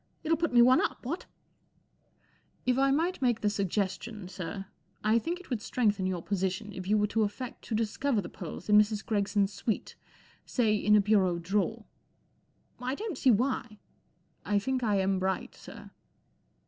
It'll 0.23 0.35
put 0.35 0.51
me 0.51 0.63
one 0.63 0.81
up, 0.81 1.05
what?" 1.05 1.27
41 2.65 2.65
If 2.65 2.77
I 2.79 2.89
might 2.89 3.21
make 3.21 3.41
the 3.41 3.51
suggestion, 3.51 4.27
sir, 4.27 4.65
I 5.03 5.19
think 5.19 5.39
it 5.39 5.51
would 5.51 5.61
strengthen 5.61 6.07
your 6.07 6.23
position 6.23 6.73
if 6.73 6.87
you 6.87 6.97
were 6.97 7.05
to 7.05 7.21
affect 7.21 7.61
to 7.65 7.75
discover 7.75 8.19
the 8.19 8.27
pearls 8.27 8.67
in 8.67 8.79
Mrs. 8.79 9.05
Greg¬ 9.05 9.27
son's 9.27 9.53
suite—say, 9.53 10.75
in 10.75 10.95
a 10.95 11.01
bureau 11.01 11.37
drawer." 11.37 11.85
44 12.79 12.87
I 12.87 12.95
don't 12.95 13.15
see 13.19 13.29
why." 13.29 13.61
44 14.45 14.53
I 14.53 14.57
think 14.57 14.81
I 14.83 14.95
am 14.99 15.19
right, 15.19 15.53
sir." 15.53 15.91